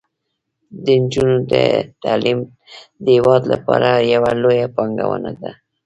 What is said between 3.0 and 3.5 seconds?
د هیواد